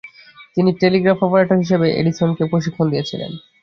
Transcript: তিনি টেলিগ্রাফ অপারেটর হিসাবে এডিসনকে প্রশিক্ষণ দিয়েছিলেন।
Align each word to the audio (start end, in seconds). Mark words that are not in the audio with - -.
তিনি 0.55 0.69
টেলিগ্রাফ 0.81 1.19
অপারেটর 1.23 1.57
হিসাবে 1.63 1.87
এডিসনকে 1.99 2.43
প্রশিক্ষণ 2.51 2.85
দিয়েছিলেন। 2.91 3.31